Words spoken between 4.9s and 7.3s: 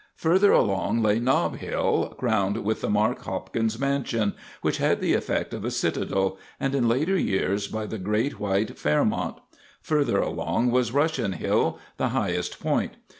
the effect of a citadel, and in later